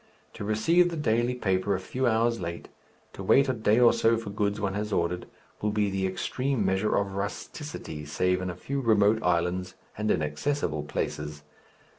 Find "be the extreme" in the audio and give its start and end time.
5.69-6.65